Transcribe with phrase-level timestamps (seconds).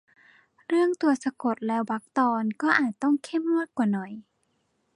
[0.67, 4.11] เรื่องตัวสะกดและวรรคตอน ก็อาจต้องเข้มงวดกว่าหน่อย